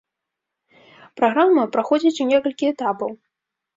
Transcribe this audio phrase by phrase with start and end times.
[1.21, 3.09] Праграма праходзіць у некалькі этапаў.